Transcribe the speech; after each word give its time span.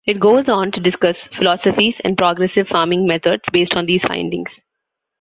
It 0.07 0.19
goes 0.19 0.49
on 0.49 0.71
to 0.71 0.79
discuss 0.79 1.27
philosophies 1.27 1.99
and 1.99 2.17
progressive 2.17 2.67
farming 2.67 3.05
methods 3.05 3.43
based 3.53 3.75
on 3.77 3.85
these 3.85 4.03
findings. 4.03 4.59